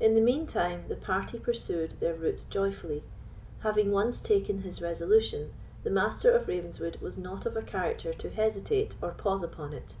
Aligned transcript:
In 0.00 0.14
the 0.14 0.22
mean 0.22 0.46
time 0.46 0.86
the 0.88 0.96
party 0.96 1.38
pursued 1.38 1.90
their 2.00 2.14
route 2.14 2.46
joyfully. 2.48 3.02
Having 3.60 3.92
once 3.92 4.22
taken 4.22 4.62
his 4.62 4.80
resolution, 4.80 5.52
the 5.84 5.90
Master 5.90 6.30
of 6.30 6.48
Ravenswood 6.48 6.96
was 7.02 7.18
not 7.18 7.44
of 7.44 7.54
a 7.54 7.62
character 7.62 8.14
to 8.14 8.30
hesitate 8.30 8.94
or 9.02 9.10
pause 9.10 9.42
upon 9.42 9.74
it. 9.74 9.96